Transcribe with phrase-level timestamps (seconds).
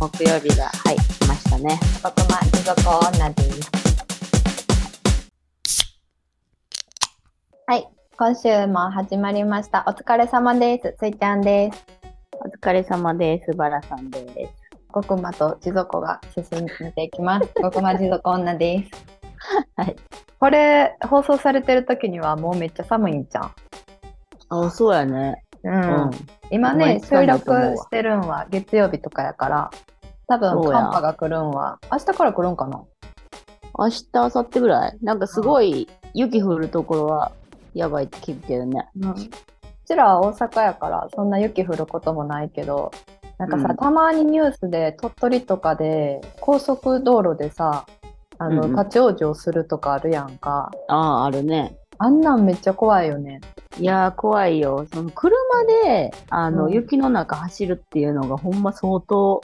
[0.00, 1.80] 木曜日が、はい、来ましたね。
[2.04, 3.70] ここま地獄女です。
[7.66, 9.84] はい、今週も始まりました。
[9.88, 10.94] お疲れ様です。
[11.00, 11.84] ついちゃんです。
[12.32, 13.56] お疲れ様です。
[13.56, 14.52] バラさんです。
[14.92, 16.44] ごくまと地蔵が進
[16.80, 17.48] めていきます。
[17.60, 19.04] ごくま地蔵女です。
[19.74, 19.96] はい。
[20.38, 23.52] これ放送されてる時にはもうめっちゃ寒いんじゃん。
[24.50, 25.42] あ、そうやね。
[25.64, 25.74] うん。
[25.74, 26.10] うん。
[26.50, 29.70] 今ね、収録してるんは月曜日とかやから、
[30.26, 32.82] 多分寒波が来るんは、明日から来るんかな？
[33.78, 34.98] 明日、明後日ぐらい？
[35.02, 37.32] なんかすごい雪降るところは
[37.74, 38.88] やばいって聞いてるね。
[39.00, 39.10] うん。
[39.10, 39.14] う
[39.86, 42.90] ちらは大阪やから、そんな雪降ることもないけど、
[43.38, 47.86] なんかさ、うんたまにニュースで鳥取とかで高速道路でさ、
[48.38, 50.70] あの、うんうん立ち往生するとかあるやんか。
[50.88, 51.76] ああ、あるね。
[51.98, 53.40] あんなんめっちゃ怖いよね。
[53.78, 54.86] いやー、怖いよ。
[54.92, 55.36] その車
[55.84, 59.40] で、あの、うん雪の中走るっていうのがほんま相当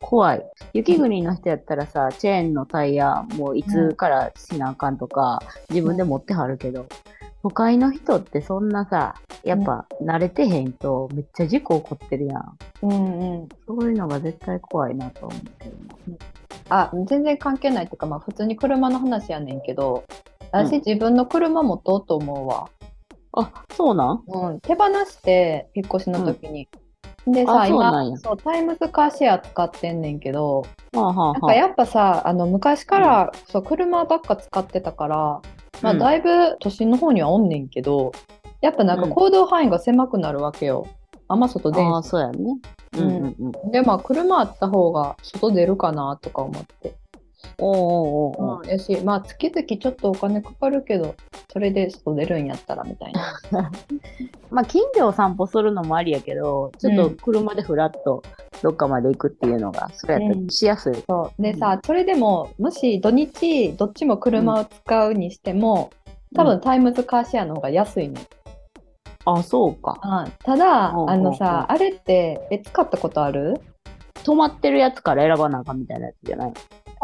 [0.00, 0.42] 怖い。
[0.72, 6.86] 雪国の人やったらさ、チェーンのタイヤもういつからしなあかんとか、自分で持ってはるけど、
[7.42, 12.58] 都会の人ってそんなさ、やっぱ慣れてへんとめっちゃ事故起こってるやん。
[12.82, 13.48] うんうん。
[13.66, 15.72] そういうのが絶対怖いなと思ってる
[16.68, 20.04] あ、全然関係ないっていうか、まあ普通に車の話やねんけど、
[20.50, 22.68] 私、うん自分の車持とうと思うわ。
[23.36, 24.24] あ、そうなん？
[24.26, 26.68] うん、手放して引っ越しの時に。
[27.26, 31.32] うなんや今そう、タイムズカーシェア使ってんねんけど、はあはあはあ。
[31.32, 35.16] なんかやっぱさ、あの昔から、そう車ばっか使ってたから、
[35.82, 38.12] まあ、うんだいぶ都心の方にはおんねんけど、
[38.60, 40.86] やっぱなんかうん行動範囲が狭くなるわけよ。
[41.28, 42.38] あんま外出んああ、そうやね。
[42.96, 43.70] うんうんうん。
[43.72, 46.94] で、まあ車あった方が外出るかなとか思って。
[47.58, 48.62] おうおうおうおう。
[48.62, 51.14] うん、やし、まあ月々ちょっとお金かかるけど、
[51.52, 53.40] それで外出るんやったらみたいな。
[54.50, 58.22] まあ、近所を散歩するのもありやけど、ちょっと車でふらっと
[58.62, 60.46] どっかまで行くっていうのが、それやったうん。
[60.46, 60.94] らしやすい。
[61.06, 61.42] そう。
[61.42, 65.90] でさ、それでも、もし土日、どっちも車を使うにしても、
[66.34, 68.20] 多分タイムズカーシェアの方が安いね。
[69.24, 69.98] あ、そうか。
[70.02, 70.32] うん。
[70.44, 71.36] ただ、うんあのうん。
[71.36, 73.54] さ、あれって、え、使ったことある？
[74.22, 76.52] 止まってるやつから選ばなあかんみたいなやつじゃない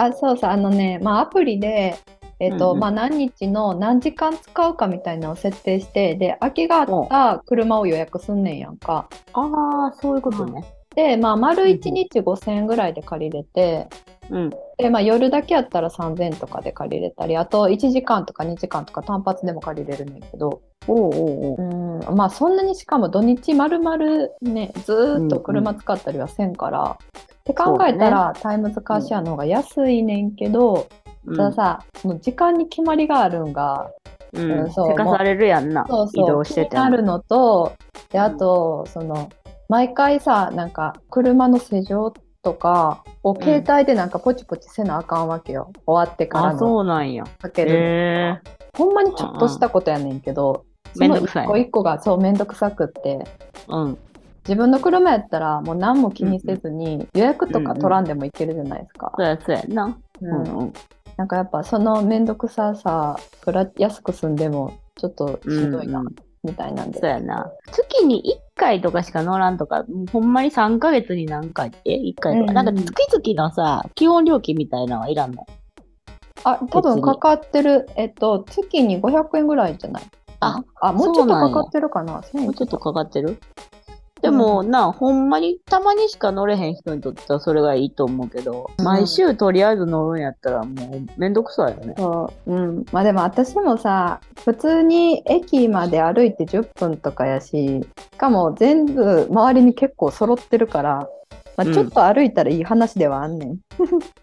[0.05, 1.97] あ、そうそう、あのね、まあアプリで、
[2.41, 9.09] えっ、と、うんうんまあ何日の何時間使うかみたいなのを設定して、で、空きがあった車を予約すんねんやんか。
[9.33, 10.65] ああ、そういうことね。
[10.95, 13.89] で、まあ丸うんうん1日5000円ぐらいで借りれて、
[14.33, 14.51] うん。
[14.79, 23.99] で、まあ夜だけやったら3000円とかで借りれたり、あと1時間とか2時間とか単発でも借りれるねんけど、おうおうん、まあそんなにしかも土日丸々
[24.41, 26.99] ね、ずーっと車使ったりはせんから、
[27.43, 30.89] って考えたら、タイムズカーシェアの方が安いねんけど、
[31.27, 31.37] うん。
[31.37, 33.91] たださ、その時間に決まりがあるんが、
[34.33, 35.85] うん、せかされるやんな。
[35.87, 37.73] そうそう、移動しててるのと、
[38.11, 39.29] で、あと、その、
[39.69, 45.73] 毎回さ、なんか、車の施錠とかを携帯でなんかポチポチせなあかんわけよ。
[45.87, 47.25] 終わってからあ、のそうなんや。
[47.41, 48.43] かける
[48.77, 50.65] ほんまにちょっとしたことやねんけど、
[50.95, 53.25] その一個一個がそうめんどくさくって、
[53.69, 53.99] うん。
[54.45, 59.13] 自分の車やったらもう何も気にせずに予約とか取らんでもいけるじゃないですか。
[59.17, 59.97] そうや、そうやな。
[60.21, 60.73] ううんんうん。
[61.17, 63.17] なんかやっぱそのめんどくささ、
[63.77, 66.15] 安く済んでもちょっとしんどいな、うんうん
[66.45, 66.99] みたいなんで。
[66.99, 67.51] そうやな。
[67.71, 68.23] 月に
[68.57, 72.51] 1回とかしか乗らんとか、もうほんまに3ヶ月に何回え ?1 回とか。
[72.51, 75.47] うんなんか月々のさ、基本料金みたいなのはいらんの？
[76.45, 80.03] あ、多分かかってる、えっと、月に500円ぐらいじゃない？
[80.41, 83.39] あ、あ、もうちょっとかかってるかな？1000円もうちょっとかかってる？
[84.23, 91.95] でも、な、ほんまにたまにしか乗れへん人にとってはそれがいいと思うけど、うん毎週とりあえず乗るんやったらもうめんどくさいよね。
[91.99, 92.85] そう、うん。
[92.93, 101.09] まあでも私もさ、普通に駅まで歩いて10分とかやし、しかも全部周りに結構揃ってるから、
[101.57, 103.59] まあ、うんちょっと歩いたらいい話ではあんねん。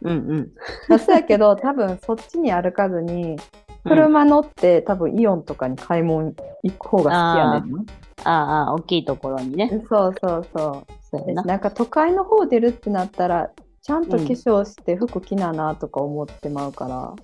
[0.04, 0.50] うんうん。
[0.88, 3.38] まあそうやけど、多分そっちに歩かずに、
[3.84, 6.34] 車乗って多分イオンとかに買い物
[6.64, 7.84] 行く方が好きやねんな。
[8.24, 9.70] ああ、大きいところにね。
[9.90, 10.94] そうそうそう。
[11.12, 11.44] そうやな。
[11.44, 13.50] なんか都会の方出るってなったら、
[13.82, 17.16] ちゃんと化粧して服着ななとか思ってまうから、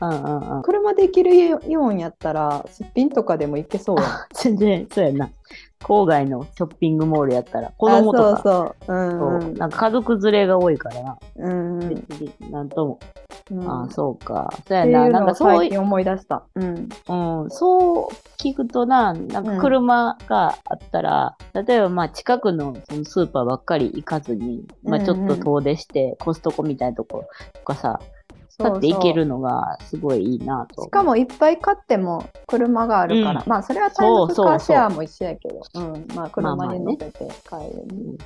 [0.00, 0.62] うんうんうん。
[0.62, 4.06] 車で行けるイオンやったら、すっぴんとかでも行けそうやん。
[4.34, 5.30] 全然、そうやな。
[5.80, 8.94] 郊外のショッピングモールやったら、子供とか、あそうそう。
[8.94, 9.54] うんそううん。
[9.54, 11.18] なんか家族連れが多いからな。
[11.36, 11.88] うんうん。
[11.88, 12.98] 別になんとも。
[13.50, 14.52] うんああ、そうか。
[14.66, 15.08] そうやな。
[15.08, 16.44] なんかそうい最近思い出した。
[16.54, 16.88] うん。
[17.08, 28.21] うん、そう聞くとな、なんか車があったら、例えばまあ近くのそのスーパーばっかり行かずに、まあちょっと遠出して、コストコみたいなとことかさ、そうそう
[28.64, 30.84] 立って行けるのがすごいいいなと。
[30.84, 37.12] しかもいっぱい買っても車があるから、うんまあそれはタイムカーシェアも一緒やけど、うん、まあ車に乗せて
[37.48, 38.16] 帰る、うん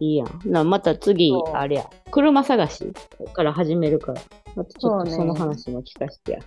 [0.00, 0.40] いいやん。
[0.44, 2.92] なまた次あれや、車探し
[3.32, 4.20] から始めるから、
[4.54, 6.38] またちょっそうねとその話も聞かせてや。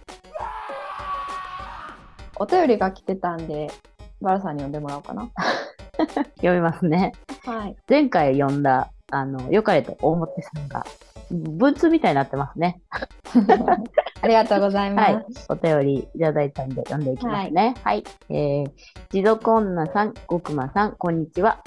[2.40, 3.70] お便りが来てたんで、
[4.22, 5.30] バラさんに読んでもらおうかな。
[6.38, 7.12] 読みますね。
[7.46, 7.76] はい。
[7.88, 10.86] 前回読んだ、あの、よかれと表さんが、
[11.32, 12.82] 文通みたいになってますね。
[14.22, 15.14] ありがとうございます。
[15.14, 15.26] はい。
[15.50, 17.76] お便りいただいたんで読んでいきますね。
[17.84, 18.04] はい。
[18.30, 18.72] えー、
[19.10, 21.64] 持続女さん、ごくまさん、こんにちは。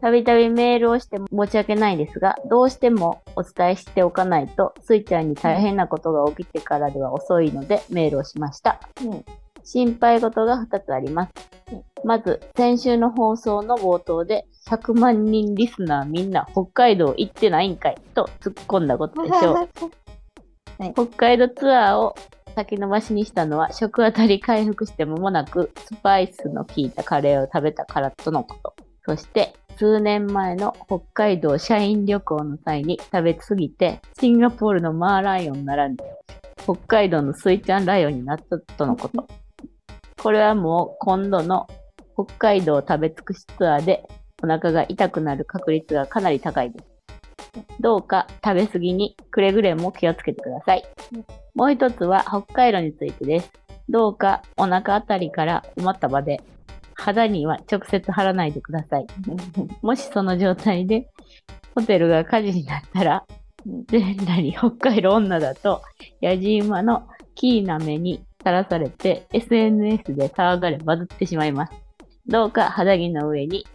[0.00, 8.80] たびたびメールをして申し訳ないですが、どうしてもお伝えしておかないと、スイちゃんに大変なことが起きてからでは遅いのでメールをしました。
[9.04, 9.24] うん
[9.64, 11.32] 心配事が2つあります
[11.72, 11.82] うん。
[12.04, 19.68] まず、先週の放送の冒頭で、100万人リスナーみんな北海道行ってないんかいと突っ込んだことでしょう。
[20.94, 22.14] 北海道ツアーを
[22.54, 28.74] 先延ばしにしたのは食あたり回復して間もなくスパイスの効いたカレーを食べたからとのこと。
[29.04, 35.96] そして数年前の北海道社員旅行の際に食べ過ぎてシンガポールのマーライオンならぬ
[36.62, 39.26] 北海道のスイちゃんライオンになったとのこと。
[40.22, 41.66] これはもう今度の
[42.14, 44.04] 北海道食べ尽くしツアーで
[44.42, 46.84] お腹が痛くなる確率がかなり高いです。
[47.80, 50.84] どうか食べ過ぎにくれぐれも気をつけてください。
[51.54, 53.50] もう一つは北海道についてです。
[53.88, 56.40] どうかお腹あたりから埋まった場で
[56.94, 59.06] 肌には直接貼らないでください。
[59.82, 61.08] もしその状態で
[61.74, 63.24] ホテルが火事になったら、
[63.88, 65.82] 全裸に北海道女だと、
[66.20, 71.72] ヤジ馬のキーな目にさらされて SNS で騒がれバズってしまいます。
[72.26, 73.66] どうか肌着の上に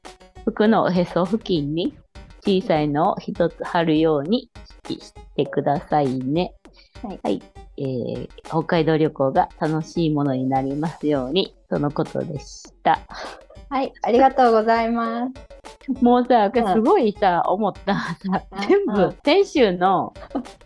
[0.45, 1.97] 服のおへそ付近に
[2.41, 4.49] 小さいのを一つ貼るように
[4.87, 6.53] してくださいね。
[7.03, 7.41] はい
[7.77, 13.01] えー北海道旅行が楽しいものになりますように、とのことでした。
[13.69, 16.03] はい、ありがとうございます。
[16.03, 18.17] もうさ、うんすごいさ、思った
[18.67, 20.13] 全部うん、先週の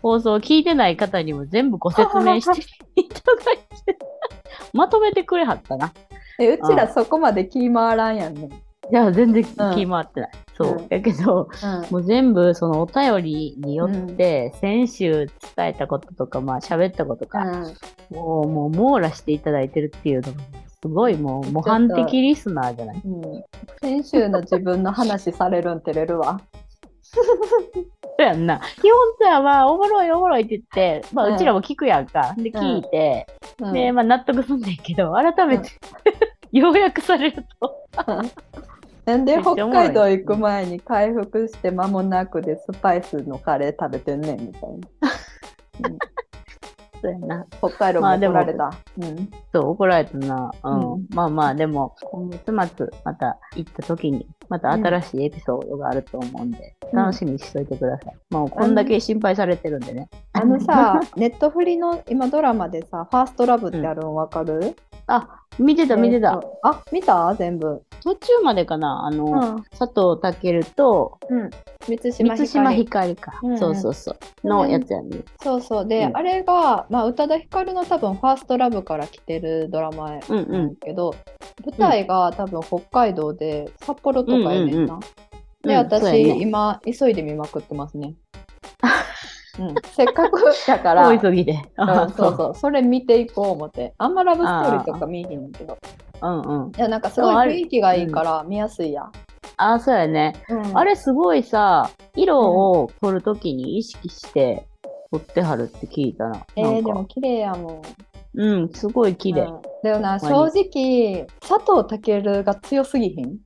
[0.00, 2.60] 放送を聞いてない方にも全部ご説明して
[2.96, 3.98] いただいて、
[4.72, 5.92] まとめてくれはったな。
[6.38, 8.48] えうちらそこまで気回らんやんね。
[8.90, 10.30] いや、全然気回ってない。
[10.56, 10.72] そう。
[10.72, 11.48] うんだけど、
[11.90, 15.26] もう全部そのお便りによって、先週
[15.56, 17.44] 伝えたこととか、まあ喋ったことか、
[18.10, 20.40] もう、もう網羅していただいてるっていうのが、
[20.82, 23.00] すごいもう模範的リスナーじゃない？
[23.04, 23.44] うんうん
[23.80, 26.40] 先週の自分の話されるん照れるわ。
[27.12, 27.20] そ
[28.18, 28.60] うやんな。
[28.80, 30.62] 基本さ、まあ、おもろいおもろいって言っ
[31.02, 32.34] て、まあ、うんうちらも聞くやんか。
[32.36, 33.26] で、聞いて、
[33.60, 35.68] うんで、まあ、納得すんねんけど、改めて、
[36.52, 37.74] ようやくされると、
[39.04, 44.88] なんで北海道行く前に回復して間もなくでスパイスのカレー食べてんねんみたいな。
[47.02, 47.46] そうやな。
[47.58, 48.70] 北海道も怒られた。
[48.98, 50.52] うんそう、怒られたな。
[50.62, 50.92] うん。
[50.94, 52.44] うんまあまあ、でも、今月
[52.76, 58.34] 末、また行った時に、また新しいエピソードがあると思うんで、うん楽しみにしといてください。
[58.34, 60.10] もう、こんだけ心配されてるんでね。
[60.34, 64.76] あのさ、 ネットフリの今ドラマでさ、ファーストラブってあるのわかる、
[65.06, 66.32] あ、見てた、見てた。
[66.32, 67.34] えーとあ、見た？
[67.34, 67.82] 全部。
[68.02, 69.62] 途中までかな、あの、うん。
[69.78, 71.50] 佐藤健と、うん。
[71.88, 72.12] 満
[72.46, 73.38] 島ひひかりか。
[73.42, 74.14] うんうんそうそうそ
[74.44, 74.46] う。
[74.46, 75.20] のやつやね。
[75.42, 75.86] そうそう。
[75.86, 80.76] で、うんあれが、まあ、宇多田ヒカルの多分ファーストラブから来てるドラマやうんうん。
[81.64, 84.98] 舞台が多分北海道で札幌とかやねんな。
[85.62, 88.14] で、うん私、今、急いで見まくってますね。
[89.58, 91.62] うん、せっかくだから、大急ぎで。
[91.76, 93.92] うんそうそう、それ見ていこう思って。
[93.98, 95.76] あんまラブストーリーとか見えへんけど。
[96.22, 96.72] うんうん。
[96.76, 99.12] いや、なんかすごい雰囲気がいいから見やすいやん。
[99.58, 100.34] あ、そうやね。
[100.48, 104.66] うんあれすごいさ、色を撮るときに意識して
[105.10, 106.46] 撮ってはるって聞いたな。
[106.56, 107.82] えー、でも綺麗やもん。
[108.34, 109.42] うん、すごい綺麗。
[109.42, 113.38] うんでもな、正直、佐藤健が強すぎひん？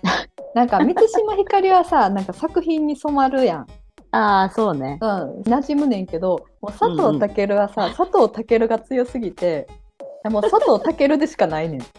[0.54, 3.66] なんか、満島ひかりはさ、 なんか作品に染まるやん。
[4.10, 4.98] ああ、そうね。
[5.02, 9.66] うん、馴染むねんけど、もう佐藤健はさ、佐藤健が強すぎて、
[10.24, 11.82] もう佐藤健でしかないねん。
[11.82, 11.92] って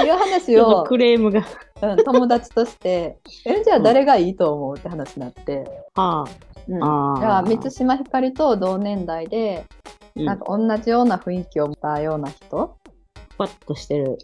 [0.00, 1.42] いう話を、クレームが。
[1.82, 5.64] うん、友達として、え、じゃあ誰がいいと思うって話になって、
[5.96, 7.20] あうん、あー。
[7.20, 9.66] じゃあ満島ひかりと同年代で、
[10.16, 10.24] うん。
[10.24, 12.76] なんか同じような雰囲気を持ったような人、
[13.38, 14.18] パッとしてる。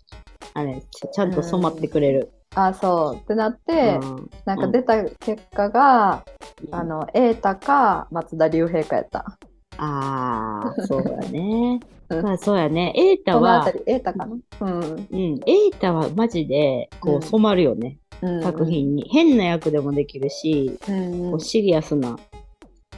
[0.55, 2.33] あれ、ちちゃんと染まってくれる。
[2.55, 3.17] あ、そう。
[3.17, 4.31] ってなって、うん。
[4.45, 6.25] なんか出た結果が、
[6.67, 6.75] うん。
[6.75, 9.39] あの、瑛太か松田龍平かやった。
[9.77, 11.81] ああ、そうだね。
[12.11, 12.23] うん。
[12.23, 12.93] まあそうやね。
[12.97, 14.37] エータは瑛太かな？
[14.61, 14.81] うん。
[14.81, 17.19] うん、エータはマジでこうん。
[17.19, 18.08] う染まるよね、うん
[18.43, 18.65] 作。
[18.65, 19.09] 品に。
[19.11, 22.19] 変な役でもできるし、うんこうシリアスな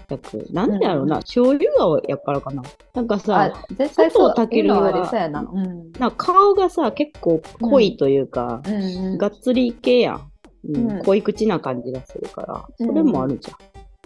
[0.08, 0.46] 役。
[0.50, 2.62] なんでやろうな、醤油顔やからかな。
[2.94, 4.34] なんかさ、あ、絶対そう。
[4.34, 5.40] 佐藤健はな。
[5.40, 5.92] うん。
[5.92, 10.30] なんか顔がさ、結構濃いというか、うんうんがっつり系やん。
[10.68, 13.50] うんうん濃い口な感じがするから、うんそれもあるじ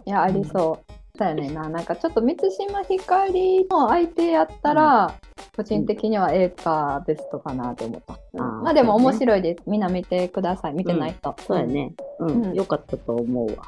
[0.07, 0.93] いや、ありそう。
[1.17, 1.69] そうやねんな。
[1.69, 5.15] なんかちょっと満島ひかりの相手やったら、
[5.57, 8.19] 個人的には A かベストかなと思った。
[8.33, 9.63] うんまあでも面白いです。
[9.69, 10.73] みんな見てください。
[10.75, 11.31] 見てない人。
[11.31, 11.37] ゃん。
[11.47, 11.93] そうやね。
[12.19, 12.43] うん。
[12.47, 13.63] うんよかったと思うわ。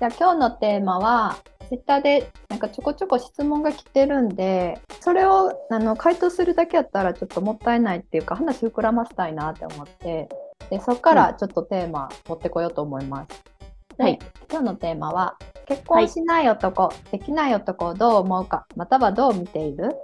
[0.00, 1.36] じゃあ今日のテーマは、
[1.68, 10.28] ツイッターでなんかちょこちょこ質問が来てるんで、それをあの回答するだけやったらちょっともったいないっていうか話膨らませたいなって思って、
[10.68, 13.55] でそこからちょっとテーマ持ってこようと思います。
[13.98, 14.18] ではい
[14.50, 15.36] 今日のテーマは、
[15.66, 19.94] 結婚しない男、できない男をどう思うか、またはどう見ている？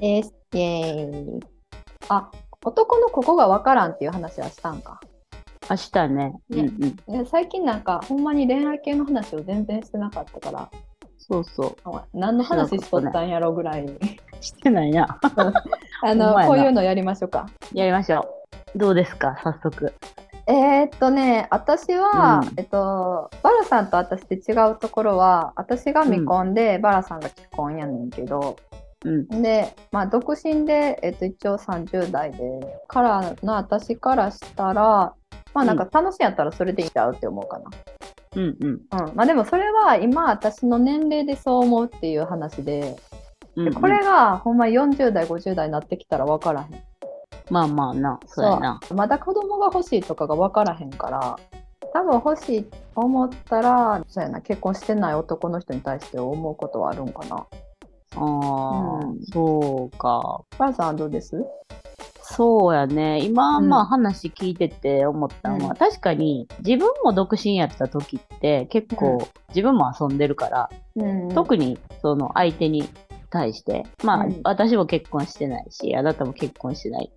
[0.00, 0.34] です。
[0.52, 1.40] イェーイ。
[2.08, 2.30] あ、
[2.64, 5.00] 男のここがわからんっていう話はしたんか？
[5.70, 6.32] 明日ね。
[6.50, 7.24] うんねうん。
[7.24, 10.70] で最近なんかほんまに恋愛系の話を全然してなかったから、
[11.18, 12.00] そうそう。
[12.12, 13.98] 何の話しとったんやろぐらいに。
[14.40, 15.18] してないな。
[16.02, 17.48] あのこういうのやりましょうか。
[17.72, 18.20] やりましょ
[18.74, 18.78] う。
[18.78, 19.92] どうですか、早速。
[20.48, 28.56] えー、っとね、私は、うんえっと、バラさんと私で違うところは、私が未婚で、バラさんが既婚やねんけど、
[29.04, 29.42] うん。
[29.42, 32.40] で、まあ、独身で、えっと、一応30代で、
[32.88, 35.14] からの私からしたら、
[35.52, 37.70] まあ、なんか楽しいんやったらそれでいいんちゃうって思うかな。
[38.36, 38.70] うんうん。
[38.70, 38.80] うん。
[39.14, 46.87] まあ、でもそれは今、私の年齢でそう思うっていう話で、うんうんでこれがほんま40代、50代になってきたら分からへん。
[47.50, 48.80] まあまあな、そうやな。
[48.94, 51.38] まだ子供が欲しいとかが分からへんから
[51.92, 57.46] 多分欲しいと思ったらそうやな結婚してない男の人に対して思うことはあるんかな。
[58.16, 60.42] ああ、うんそうか。
[60.58, 61.42] ばあさんはどうです？
[62.20, 63.24] そうやね。
[63.24, 72.88] 今、うんまあ話聞いてて思ったのは、うん確かに自分も独身やった時って結構自分も遊んでるから、うん特にその相手に
[73.30, 77.10] 対して、まあ、うん私も結婚してないし、あなたも結婚してない。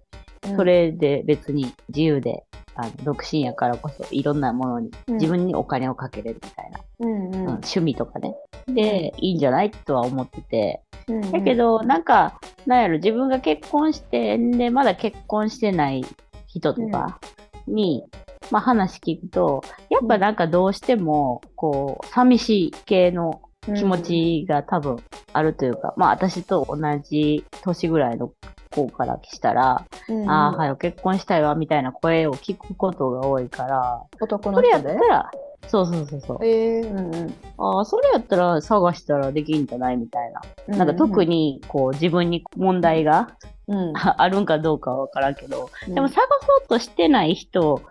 [0.48, 0.55] うん。
[0.55, 2.43] それで別に自由で、
[2.75, 5.15] あの独身やからこそいろんなものにうん。
[5.15, 7.36] 自分にお金をかけれるみたいな、うんうん。
[7.36, 8.36] うん趣味とかね。
[8.67, 10.81] で、いいんじゃないとは思ってて。
[11.07, 16.05] うんだけど、なんか、なんやろ、自分が結婚して、で、まだ結婚してない
[16.48, 17.19] 人とか
[17.67, 18.05] に、
[18.51, 24.97] まあ話聞くと、やっぱなんかどうしても、こう、寂しい系の気持ちが多分
[25.33, 28.33] あるというか、まあ私と同じ年ぐらいの
[28.71, 30.29] 子からしたら、うん。
[30.29, 35.31] ああ、はよ、結婚したいわ、みたいな声を聞くことが多いから、男それやの人でったら、
[35.67, 36.45] そうそうそうそう。
[36.45, 36.89] えー。
[36.89, 37.33] うんうん。
[37.57, 40.31] ああ、それやったら探したらできんじゃないみたい
[40.67, 40.75] な。
[40.75, 43.35] なんか特にこう自分に問題が
[43.67, 43.93] うん。
[43.95, 45.95] あるんかどうかはわからんけど、うん。
[45.95, 47.81] でも探そうとしてない人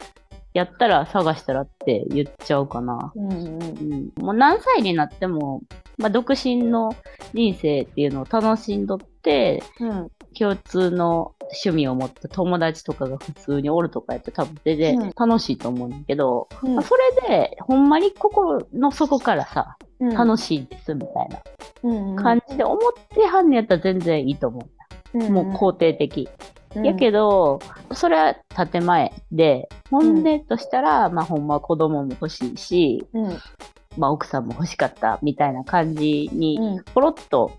[0.52, 3.12] やったら探したらって言っちゃうかな。
[3.14, 5.62] うんうんうん、もう何歳になっても、
[5.97, 6.95] まあ、独身の
[7.33, 15.00] 人生っていうのを楽しんどって、うん共通の趣味を持った友達とかが普通におるとかやって多分全うん。
[15.00, 16.75] 然楽しいと思うんだけど、うん。
[16.76, 20.11] まあそれでほんまに心の底からさ、うん。
[20.11, 21.40] 楽しいですみたいな
[21.83, 22.78] うんうん感じで思っ
[23.09, 24.69] てはんねやったら全然いいと思
[25.14, 25.30] う。
[25.30, 26.28] もう肯定的。
[26.74, 27.58] やけど、
[27.92, 28.36] それは
[28.70, 33.24] 建前で、本音としたら、まあほんま子供も欲しいし、うん。
[33.26, 33.38] うん
[33.96, 36.84] まあ奥さんも欲しかったみたいな感じに、うん。
[36.94, 37.52] ポロッと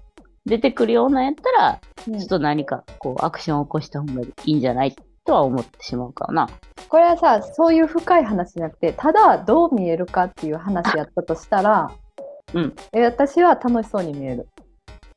[0.46, 2.20] 出てくるようなんやったら、うん。
[2.20, 6.50] ちょっと何かこうアクションを起こした方がいいんじゃないとは思ってしまうかな。
[6.88, 11.92] これはさそういう深い話じゃなくてただどう見えるかっていう話やったとしたら、
[12.54, 12.76] うん。
[12.94, 14.48] え私は楽しそうに見える。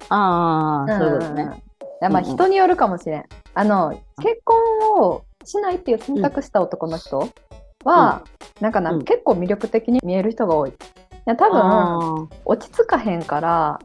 [0.09, 1.45] ああ、そういうことね。
[1.45, 1.53] んん。
[1.53, 1.55] い
[2.01, 2.35] やまあうんうん。
[2.35, 3.25] 人によるかもしれん。
[3.55, 4.57] あの結婚
[5.01, 7.29] をしないっていう選択した男の人
[7.85, 8.25] は、
[8.61, 10.71] なんかな、うん結構魅力的に見える人が多い。
[10.71, 10.73] い
[11.27, 13.81] や多分あ落ち着かへんから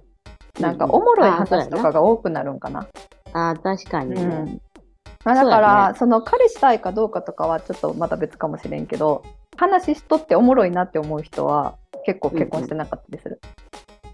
[0.60, 2.82] なんかうんおもろい話とかが多くなるんかな。
[2.82, 2.88] ー
[3.34, 4.22] あー、確かにね。
[4.22, 4.62] うん
[5.26, 9.24] まあ、だからねその彼したいかどうかとかはちょっとまた別かもしれんけど
[9.58, 13.42] 話しとっておもろいなって思う人は結構結婚してなかったりする。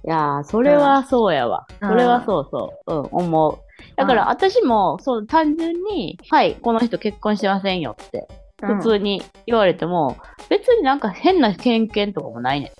[0.05, 1.65] いやー、それはそうやわ。
[1.81, 2.93] うんそれはそうそう。
[2.93, 3.64] うん、思う。
[3.95, 8.27] だから私も、そう、単純に、はい、この人結婚してませんよって、
[8.61, 10.17] 普通に言われても、
[10.49, 12.71] 別になんか変な偏見とかもないね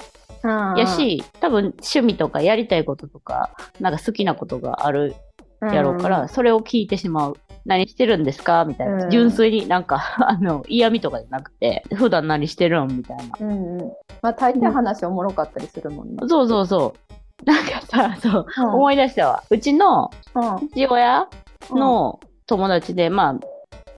[0.44, 0.78] うんん。
[0.78, 5.16] やし、多分趣味とかやりたいこととか、なんか好きなことがある
[5.62, 7.38] やろうから、それを聞いてしまう。
[7.66, 9.06] 何してるんですかみたいな。
[9.06, 13.24] うん純粋になんか、 あの、嫌味とかじゃなくて、普段何してるんみたいな。
[13.40, 13.92] うんうん
[14.22, 16.18] まあ大抵話おもろかったりするもんね。
[16.28, 17.05] そうそうそう。
[17.44, 19.44] なんかさ、そう、うん思い出したわ。
[19.50, 21.28] うちのうん父親
[21.72, 23.34] の友達で、まあ、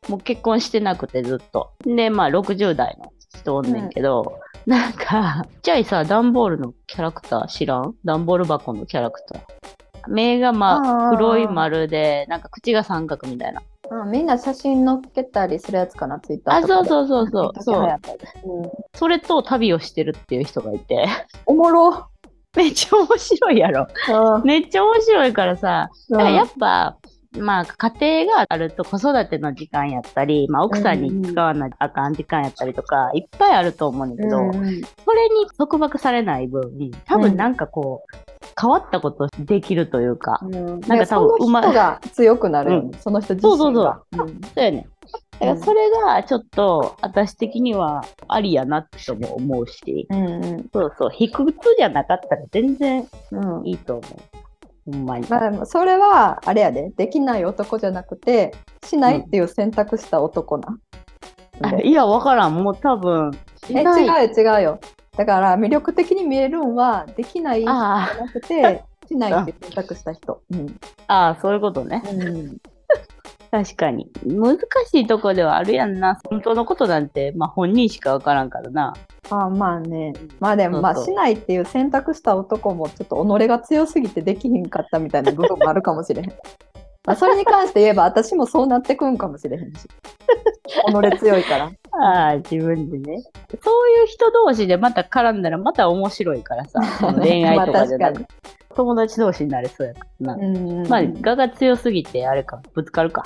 [0.09, 1.71] もう結婚してなくてずっと。
[1.85, 7.95] で、まあ、60代の人おんねんけど、なんか、ちっちゃいさ、段ボールのキャラクター知らん？
[8.03, 9.41] 段ボール箱のキャラクター。
[10.09, 13.61] 目がまあ、黒い丸で、なんか口が三角みたいな。
[13.89, 16.89] うん、みんな写真載っけたりするやつかな、ツイッターあ、とかで。
[16.89, 17.63] そうそうそうそう。
[17.63, 21.07] そううんそれと旅をしてるっていう人がいて、
[21.45, 22.07] おもろ。
[22.57, 23.87] めっちゃ面白いやろ。
[24.43, 26.97] めっちゃ面白いからさ、やっぱ、
[27.37, 34.53] まあ、家庭があると子育ての時間やったり、まあ、奥さんに使わなあかん時間やったりとか、いっぱいあると思うんだけど、うんうん。
[34.53, 36.71] それに束縛されない分、
[37.05, 38.27] 多分なんかこう、
[38.59, 43.57] 変わったことできるというか、うん、なんか多分うまの人が強くなるうその人自身が。
[43.57, 43.73] そう
[44.17, 44.31] そうう。
[44.31, 44.41] ん。
[44.41, 44.87] そうやね。
[45.39, 50.69] だからそれがちょっと私的にはありやなっても思うし、うんうん。
[50.73, 54.46] そうそう、卑屈じゃなかったら全然うんいいと思う。
[54.89, 55.27] ほんまに。
[55.29, 56.91] まあ、それはあれやで。
[56.95, 60.79] できない男じゃなくてしないっていう選択した男な、
[61.61, 62.55] あいや、わからん。
[62.55, 63.31] もう多分、
[63.69, 64.79] え違うよ違うよ。
[65.17, 70.79] だから魅力的に見えるんはできないじゃあなくてしないって選択した人、うん。
[71.07, 72.03] あ、ああ、そういうことね。
[72.05, 72.57] うん
[73.51, 74.09] 確かに。
[74.25, 76.19] 難しいとこではあるやんな。
[76.29, 78.93] 本当のことなんて、まあ本人しかわからんからな。
[79.29, 86.33] あまあねまあでもまあしないっていう選択した男もちょっと己が強すぎてできひんかったみたいな部分もあるかもしれへん。
[87.07, 89.87] まあそれに関して言えば私もそうなってくんかもしれへんし
[90.67, 91.71] 己強いから。
[91.99, 93.23] ああ、自分でね。
[93.63, 96.81] そういう人同士でまた絡んだらまた面白いからさ。
[97.19, 98.25] 恋愛とかじゃなく。
[98.75, 100.45] 友達同士になれそうやからな。
[100.45, 103.23] うんまあ、我が強すぎて、あれか、ぶつかるか。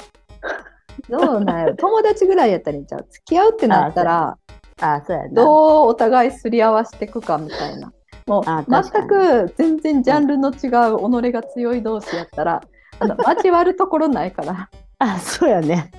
[1.10, 3.06] どうなんやろ 友達ぐらいやったらいいんちゃう？
[3.10, 4.38] 付き合うってなったら
[4.80, 5.30] ああ、そうやな。
[5.34, 7.92] どうお互いすり合わせていくかみたいな。
[8.28, 12.62] もう全く全然ジャンルの違う己が強い同士やったら、
[13.08, 14.70] 交わるところないから。
[15.00, 15.92] あ、そうやね。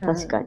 [0.00, 0.46] 確かに。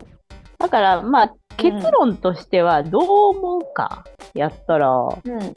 [0.58, 3.04] だから、まあ、結論としては、どう
[3.38, 4.90] 思うか、やったら、
[5.26, 5.32] に。
[5.32, 5.56] うん。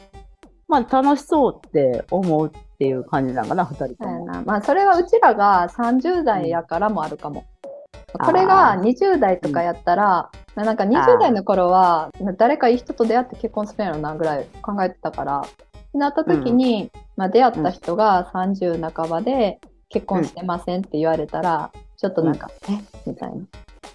[0.69, 4.19] まあ、楽しそうって思うっていう感じなのかな、二人とも。
[4.19, 4.43] そうやな。
[4.43, 7.41] まあそれはうちらが30代やからもあるかも。
[7.41, 7.47] うん
[8.13, 19.61] これが20代とかやったら、なんか20代の頃は誰かいい人と出会って結婚するんやろなぐらい考えてたから、ってなった時に、まあ、出会った人が30半ばで
[19.93, 22.73] 結婚してませんって言われたら、ちょっとなんか、え？
[23.07, 23.45] みたいな。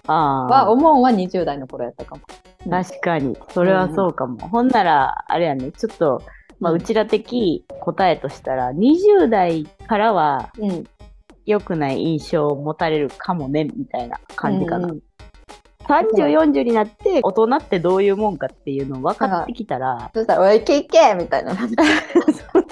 [0.06, 2.22] あは思うは20代の頃やったかも。
[2.66, 3.36] あ、確かに。
[3.50, 4.48] それはそうかも。
[4.48, 6.22] ほんなら、あれやね、ちょっと、
[6.60, 10.86] まあ、うちら的答えとしたら、20代からはうん。
[11.46, 14.88] 良くない印象を持たれるかもね、みたいな感じかな。
[14.88, 15.00] うんうん
[15.88, 21.56] 30、40になって、大人ってどういうもんかっていうの分かってきたら、そしたら、おい、けいけみたいな。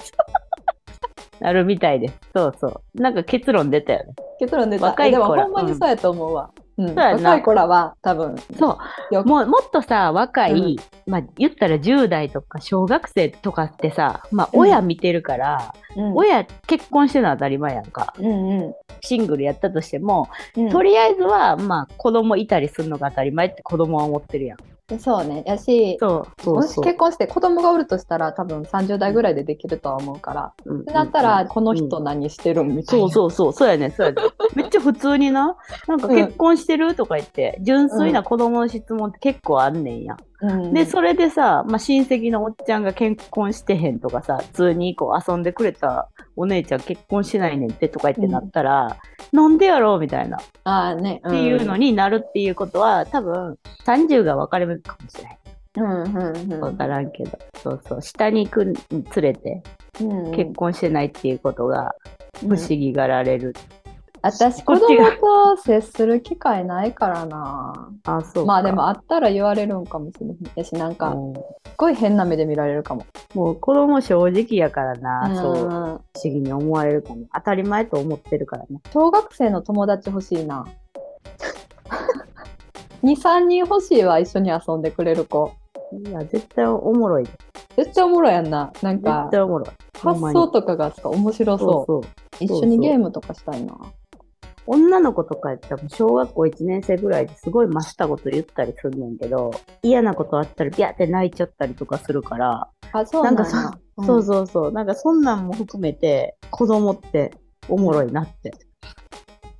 [1.46, 2.14] なるみたいです。
[2.35, 3.00] そうそう。
[3.00, 4.14] なんか結論出たよね。
[4.40, 4.87] 結論出た。
[4.87, 6.50] 若い子らでもほんまにそうやと思うわ。
[6.76, 8.78] うんそうやな若い子らは多分そ
[9.12, 9.14] う。
[9.14, 18.12] よもうもっとさ、若い、まあ言ったら10代とか小学生とかってさ、まあうん親見てるから、うん親結婚してるのは当たり前やんか。
[18.18, 20.28] うんうシングルやったとしても、
[20.59, 24.59] んとりあえずはまあ子供いたりするのが当たり前って子供は思ってるやん。
[25.01, 25.42] そうね。
[25.46, 26.51] やし、そう。
[26.51, 30.53] もし結婚して子供がおるとしたら多分30代ぐらいでできるとは思うから。
[30.64, 33.07] うんってなったら、うんこの人何してるんみたいな。
[33.07, 34.22] そうそうそう、そうやね、そうやね。
[34.55, 35.57] めっちゃ普通にな、
[35.88, 40.16] なんか結婚してるとか言って、純粋な子供の質問って結構あんねんや。
[40.42, 48.99] うんで、それでさ、まあ、親戚のおっちゃんが結婚してへんとかさ、普通にこう遊んでくれたお姉ちゃん結婚しないねんってとか言ってなったら、
[49.33, 51.22] なんでやろうみたいな、っああね。
[51.29, 55.38] ていうのになるっていうことは、多分、30が分かれ目かもしれない。
[55.79, 56.61] うんうんうん。
[56.61, 57.38] 分からんけど。
[57.62, 58.03] そうそう。
[58.03, 59.62] 下に行くにつれて、
[60.01, 61.94] うん結婚してないっていうことが、
[62.40, 63.55] 不思議がられる。
[64.22, 64.87] 私、子供
[65.57, 67.90] と接する機会ないからな。
[68.05, 68.46] あ、そうか。
[68.46, 70.37] まあでもあったら言われるんかもしれへん。
[70.55, 71.14] やし、なんか、
[71.66, 73.07] すごい変な目で見られるかも。
[73.35, 77.26] もう子供正直やからな、うんそう、不思議に思われるかも。
[77.35, 78.81] 当たり前と思ってるからね。
[78.92, 80.66] 小学生の友達欲しいな。
[83.02, 85.52] 2、3人欲しいわ、一緒に遊んでくれる子。
[85.92, 87.24] いや、絶対おもろい。
[87.24, 87.37] 絶
[87.76, 88.72] 絶対おもろいやんな。
[88.83, 89.68] なんか、対おもろい。
[90.00, 91.68] ほんまに発想とかがさ面白そう。
[91.68, 92.44] そうそう。
[92.44, 93.76] 一緒にゲームとかしたいな。
[94.66, 99.52] 女の子とかやったら小学校1年生ぐらいですごいましたこと言ったりするねんけど、
[99.83, 103.44] 嫌なことあったらビャって泣いちゃったりとかするから、あ、そうなんだ。
[103.44, 107.33] なんかうんそうそうそう、なんかそんなんも含めて子供って
[107.68, 108.52] おもろいなって。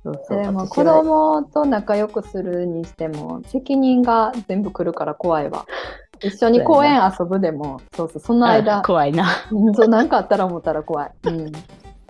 [0.03, 5.65] そうそうでも子供と仲良くするにしても責任が全部来るから怖いわ。
[6.23, 9.27] 一緒に公園遊ぶでも、そうそう、そのあ間、怖いな。
[9.51, 11.11] うんそうなんかあったら思ったら怖い。
[11.25, 11.51] うん、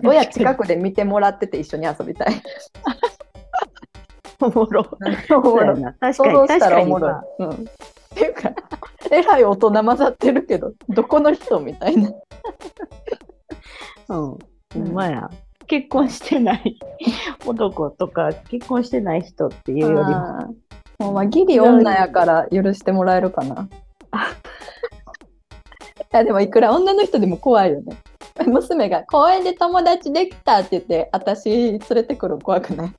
[0.02, 2.42] 親近くで見てもらってて一緒に遊びたい。
[4.40, 4.86] おもろ。
[5.30, 6.14] おもろ確かに、
[6.48, 7.42] したらおもろい。
[7.42, 7.56] うん、っ
[8.14, 8.52] ていうか、
[9.10, 12.10] えらい大人混ざってるけど、どこの人みたいな。
[12.10, 12.14] うん。
[14.08, 14.38] ほ
[14.74, 15.30] んまや。
[15.66, 16.78] 結婚してない
[17.44, 20.54] 男とか、結婚してない人っていうよりも、
[20.98, 23.68] もうまあギリ女やから許してもらえるかな。
[25.98, 27.98] いやでもいくら女の人でも怖いよね。
[28.46, 32.90] 娘が公園で友達できたって言って私連れてくるの怖くない？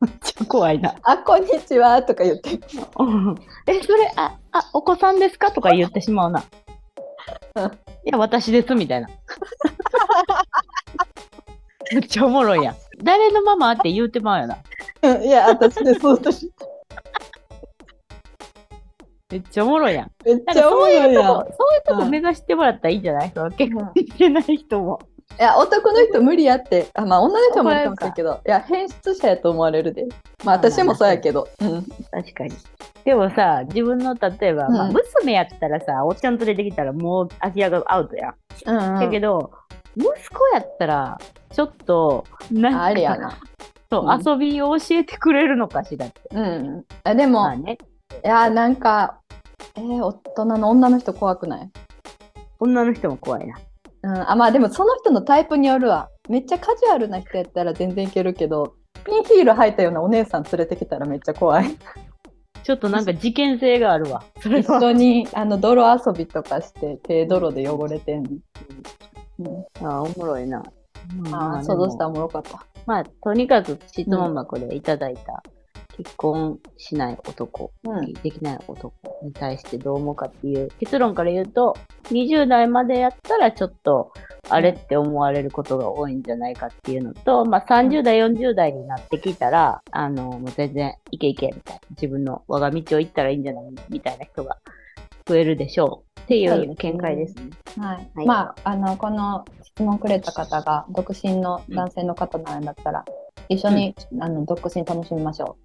[0.00, 0.94] めっちゃ怖いな。
[1.02, 2.58] あこんにちはとか言って
[2.98, 3.34] うん
[3.66, 5.50] え、それ、あ、あ、お子さんですか？
[5.50, 6.44] とか言ってしまうな。
[7.56, 7.64] うん
[8.06, 9.08] いや、私です、みたいな。
[11.92, 12.76] めっちゃおもろいやん。
[13.02, 14.58] 誰のママって言うてまうよな。
[15.02, 16.50] うんいや私です私
[19.30, 20.10] めっちゃおもろいやん。
[20.24, 21.24] めっちゃおもそういうとこ、ろいやん。
[21.24, 21.52] そういう
[21.86, 23.32] とこ目指してもらったらいいんじゃない？
[23.34, 25.00] その結婚してない人も。
[25.38, 26.86] いや男の人無理やって。
[26.94, 28.40] あまあ女の人もいるかもしれんけど。
[28.46, 30.06] いや変質者やと思われるで。
[30.44, 31.48] まあ私もそうやけど。
[31.60, 31.82] うん。
[31.82, 32.52] 確かに。
[33.04, 38.34] でもさ、自分の例えば、まあ、うん娘やったらさ、おっちゃん連れてきたらもう空き家がアウトやん。
[38.66, 39.50] うんだけど、
[39.96, 41.18] 息子やったら、
[41.50, 43.38] ちょっと、なんか、あれやな。
[43.90, 44.22] そう、うん。
[44.26, 46.20] 遊びを教えてくれるのかしらって。
[46.32, 46.84] うん。
[47.04, 47.78] あでも、まあね、
[48.24, 49.20] いやなんか
[49.76, 51.70] えー、大人の女の人怖くない？
[52.58, 53.58] 女の人も怖いな。
[54.02, 56.08] うん、あまあでもその人のタイプによるわ。
[56.28, 61.76] めっちゃカジュアルな人やったら全然いけるけどピンヒール履いたようなお姉さん連れてきたらめっちゃ怖い。
[62.62, 64.24] ちょっとなんか事件性があるわ。
[64.40, 64.80] それ一は。
[64.80, 68.22] 緒にあの泥遊びとかして手泥で汚れてん
[69.38, 70.62] の、うん、あおもろいな。
[71.26, 72.04] うんああ想像した？
[72.04, 72.64] らおもろかった。
[72.86, 75.42] まあ、とにかく質問箱でいただいた、
[75.96, 78.12] 結婚しない男、うん。
[78.12, 81.76] できない男に対してどう思うかっていう結論から言うと、
[82.10, 84.12] 20代までやったらちょっと、
[84.48, 94.58] あれって思われることが多いんじゃないかっていうのと、まあ30代、40代になってきたら、あの、もう全然いけいけみたいな、自分の我が道を行ったらいいんじゃないみたいな人が
[95.26, 96.14] 増えるでしょう。
[96.22, 97.50] っていう見解ですね。
[97.78, 98.26] はい、はい。
[98.26, 103.04] まああのこの質問くれた方が独身の男性の方なんだったら、
[103.48, 105.56] 一緒に、あの独身楽しみましょ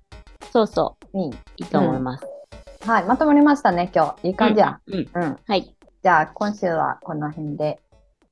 [0.52, 2.26] そうそう、う、いいいいと思います。
[2.86, 4.94] はいまとまりましたね今日いい感じや、うん。
[4.96, 5.76] うんうんはい。
[6.02, 7.80] じゃあ今週はこの辺で。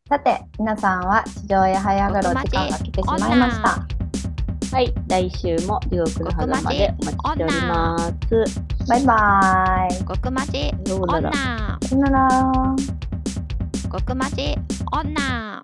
[0.07, 3.97] さて皆さんは地上へ這い上がるお時間が来てしまいました。
[4.73, 8.87] はい、来週も地獄の狭間でお待ちしております。
[8.87, 10.05] バイバイ。
[10.05, 12.75] 極マジどうなら女さよなら。
[13.91, 14.55] 極マジ
[14.91, 15.63] 女